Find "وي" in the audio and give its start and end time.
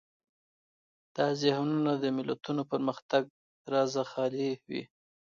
4.69-4.83